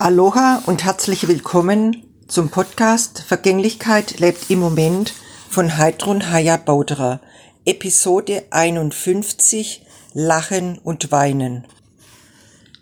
Aloha 0.00 0.62
und 0.64 0.82
herzlich 0.82 1.28
willkommen 1.28 2.04
zum 2.26 2.48
Podcast 2.48 3.20
Vergänglichkeit 3.20 4.18
lebt 4.18 4.48
im 4.48 4.58
Moment 4.58 5.12
von 5.50 5.76
Heidrun 5.76 6.32
Haya 6.32 6.56
Bauderer, 6.56 7.20
Episode 7.66 8.44
51 8.48 9.84
Lachen 10.14 10.78
und 10.78 11.12
Weinen. 11.12 11.66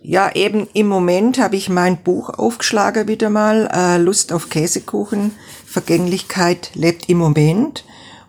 Ja, 0.00 0.30
eben 0.36 0.68
im 0.74 0.86
Moment 0.86 1.40
habe 1.40 1.56
ich 1.56 1.68
mein 1.68 2.04
Buch 2.04 2.28
aufgeschlagen 2.28 3.08
wieder 3.08 3.30
mal, 3.30 3.68
äh, 3.74 3.98
Lust 3.98 4.32
auf 4.32 4.48
Käsekuchen, 4.48 5.32
Vergänglichkeit 5.66 6.70
lebt 6.74 7.08
im 7.08 7.18
Moment 7.18 7.84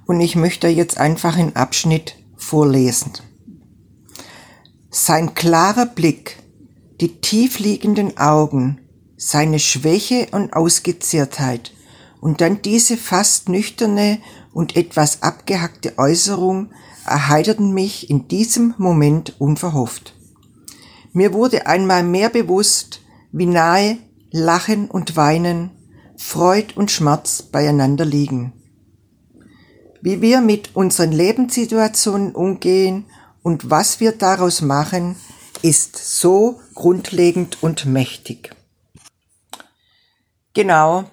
und 0.08 0.20
ich 0.20 0.36
möchte 0.36 0.68
jetzt 0.68 0.98
einfach 0.98 1.38
einen 1.38 1.56
Abschnitt 1.56 2.16
vorlesen. 2.38 3.14
Sein 4.90 5.36
klarer 5.36 5.86
Blick 5.86 6.40
die 7.02 7.22
tiefliegenden 7.22 8.18
Augen, 8.18 8.80
seine 9.18 9.60
Schwäche 9.60 10.28
und 10.32 10.54
Ausgezehrtheit 10.54 11.74
und 12.22 12.42
dann 12.42 12.62
diese 12.62 12.98
fast 12.98 13.50
nüchterne 13.50 14.20
und 14.54 14.76
etwas 14.76 15.24
abgehackte 15.24 15.98
Äußerung 15.98 16.72
erheiterten 17.06 17.74
mich 17.74 18.10
in 18.10 18.28
diesem 18.28 18.74
Moment 18.78 19.40
unverhofft. 19.40 20.16
Mir 21.14 21.34
wurde 21.34 21.68
einmal 21.68 22.04
mehr 22.04 22.30
bewusst, 22.30 23.02
wie 23.32 23.46
nahe 23.46 23.98
Lachen 24.32 24.90
und 24.90 25.16
Weinen, 25.16 25.72
Freud 26.18 26.74
und 26.76 26.92
Schmerz 26.92 27.42
beieinander 27.42 28.06
liegen. 28.06 28.54
Wie 30.02 30.22
wir 30.22 30.42
mit 30.42 30.76
unseren 30.76 31.12
Lebenssituationen 31.12 32.36
umgehen 32.36 33.06
und 33.42 33.70
was 33.70 34.00
wir 34.00 34.12
daraus 34.12 34.62
machen, 34.62 35.16
ist 35.62 36.20
so 36.20 36.62
grundlegend 36.74 37.62
und 37.62 37.86
mächtig. 37.86 38.56
Genau. 40.54 41.06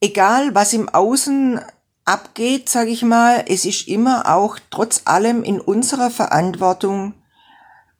Egal, 0.00 0.54
was 0.54 0.72
im 0.72 0.88
Außen 0.88 1.60
abgeht, 2.04 2.68
sage 2.68 2.90
ich 2.90 3.02
mal, 3.02 3.44
es 3.48 3.64
ist 3.64 3.88
immer 3.88 4.34
auch 4.34 4.58
trotz 4.70 5.02
allem 5.04 5.42
in 5.42 5.60
unserer 5.60 6.10
Verantwortung, 6.10 7.14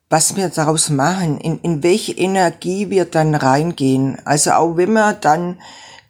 was 0.09 0.35
wir 0.35 0.49
daraus 0.49 0.89
machen, 0.89 1.39
in, 1.39 1.59
in 1.59 1.83
welche 1.83 2.13
Energie 2.13 2.89
wir 2.89 3.05
dann 3.05 3.35
reingehen. 3.35 4.17
Also 4.25 4.51
auch 4.51 4.77
wenn 4.77 4.93
wir 4.93 5.13
dann 5.13 5.59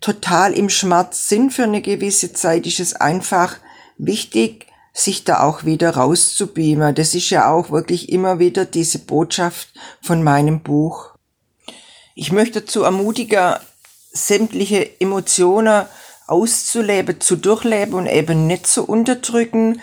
total 0.01 0.53
im 0.53 0.69
Schmerz 0.69 1.27
sind 1.27 1.51
für 1.51 1.63
eine 1.63 1.81
gewisse 1.81 2.33
Zeit, 2.33 2.67
ist 2.67 2.79
es 2.79 2.93
einfach 2.93 3.57
wichtig, 3.97 4.67
sich 4.97 5.23
da 5.23 5.43
auch 5.43 5.63
wieder 5.63 5.91
rauszubeamen. 5.91 6.95
Das 6.95 7.13
ist 7.13 7.29
ja 7.29 7.51
auch 7.51 7.69
wirklich 7.69 8.09
immer 8.09 8.39
wieder 8.39 8.65
diese 8.65 8.99
Botschaft 8.99 9.69
von 10.01 10.23
meinem 10.23 10.61
Buch. 10.61 11.11
Ich 12.15 12.31
möchte 12.31 12.65
zu 12.65 12.81
ermutigen, 12.81 13.55
sämtliche 14.11 14.99
Emotionen 14.99 15.85
auszuleben, 16.25 17.21
zu 17.21 17.35
durchleben 17.35 17.93
und 17.93 18.07
eben 18.07 18.47
nicht 18.47 18.65
zu 18.65 18.85
unterdrücken, 18.85 19.81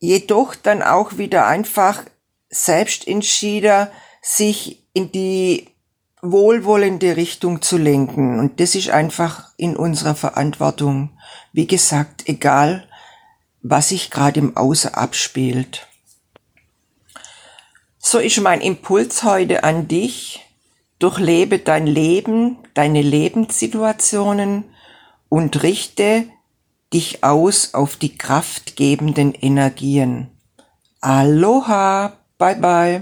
jedoch 0.00 0.56
dann 0.56 0.82
auch 0.82 1.16
wieder 1.16 1.46
einfach 1.46 2.02
selbst 2.50 3.06
entschieden, 3.06 3.86
sich 4.20 4.82
in 4.94 5.12
die 5.12 5.68
wohlwollende 6.22 7.16
Richtung 7.16 7.62
zu 7.62 7.78
lenken. 7.78 8.40
Und 8.40 8.58
das 8.58 8.74
ist 8.74 8.90
einfach 8.90 9.52
in 9.56 9.76
unserer 9.76 10.16
Verantwortung. 10.16 11.10
Wie 11.52 11.68
gesagt, 11.68 12.28
egal 12.28 12.88
was 13.62 13.90
sich 13.90 14.10
gerade 14.10 14.40
im 14.40 14.56
Außen 14.56 14.94
abspielt. 14.94 15.86
So 17.98 18.18
ist 18.18 18.40
mein 18.40 18.60
Impuls 18.60 19.22
heute 19.22 19.64
an 19.64 19.88
dich. 19.88 20.40
Durchlebe 20.98 21.58
dein 21.58 21.86
Leben, 21.86 22.58
deine 22.74 23.02
Lebenssituationen 23.02 24.64
und 25.28 25.62
richte 25.62 26.24
dich 26.92 27.22
aus 27.22 27.74
auf 27.74 27.96
die 27.96 28.16
kraftgebenden 28.16 29.34
Energien. 29.34 30.28
Aloha, 31.00 32.14
bye 32.38 32.56
bye. 32.56 32.96